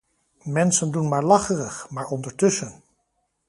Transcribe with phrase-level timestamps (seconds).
[0.43, 2.83] Mensen doen maar lacherig, maar ondertussen.